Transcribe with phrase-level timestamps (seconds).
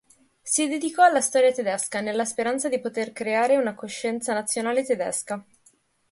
[0.41, 5.45] Si dedicò alla storia tedesca, nella speranza di poter creare una coscienza nazionale tedesca.